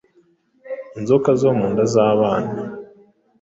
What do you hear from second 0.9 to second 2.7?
inzoka zo mu nda z’abana